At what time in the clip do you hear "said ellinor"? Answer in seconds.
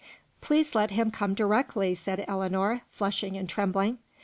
1.93-2.81